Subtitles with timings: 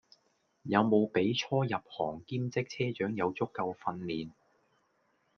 [0.63, 4.31] 有無俾初入行兼職車長有足夠訓練?